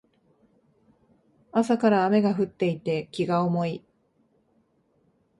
[1.51, 3.85] 朝から雨が降っていて気が重い